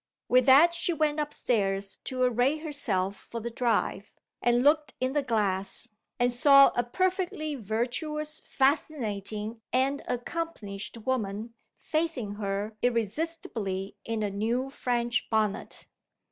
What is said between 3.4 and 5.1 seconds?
drive, and looked